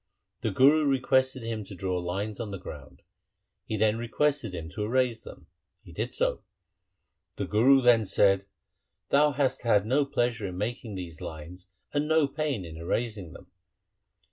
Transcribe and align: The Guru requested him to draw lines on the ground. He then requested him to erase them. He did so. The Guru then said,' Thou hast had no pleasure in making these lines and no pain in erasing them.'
The 0.41 0.49
Guru 0.49 0.87
requested 0.87 1.43
him 1.43 1.63
to 1.65 1.75
draw 1.75 1.99
lines 1.99 2.39
on 2.39 2.49
the 2.49 2.57
ground. 2.57 3.03
He 3.67 3.77
then 3.77 3.99
requested 3.99 4.55
him 4.55 4.67
to 4.69 4.83
erase 4.83 5.21
them. 5.23 5.45
He 5.83 5.91
did 5.91 6.15
so. 6.15 6.41
The 7.35 7.45
Guru 7.45 7.81
then 7.81 8.07
said,' 8.07 8.45
Thou 9.11 9.33
hast 9.33 9.61
had 9.61 9.85
no 9.85 10.07
pleasure 10.07 10.47
in 10.47 10.57
making 10.57 10.95
these 10.95 11.21
lines 11.21 11.69
and 11.93 12.07
no 12.07 12.27
pain 12.27 12.65
in 12.65 12.77
erasing 12.77 13.33
them.' 13.33 13.51